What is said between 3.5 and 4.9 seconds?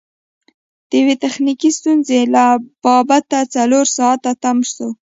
څلور ساعته تم سو.